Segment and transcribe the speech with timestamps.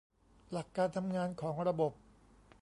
[0.51, 1.91] หลักการทำงานของระบบ